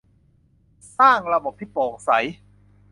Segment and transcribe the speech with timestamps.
[0.97, 2.09] สร้างระบบที่โปร่งใส